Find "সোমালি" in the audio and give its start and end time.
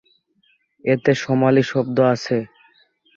1.21-1.63